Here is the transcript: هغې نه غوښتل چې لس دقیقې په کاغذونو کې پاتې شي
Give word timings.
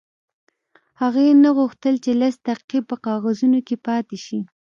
هغې 1.01 1.27
نه 1.43 1.49
غوښتل 1.57 1.95
چې 2.03 2.11
لس 2.21 2.35
دقیقې 2.47 2.79
په 2.89 2.95
کاغذونو 3.05 3.59
کې 3.67 3.75
پاتې 3.87 4.17
شي 4.25 4.39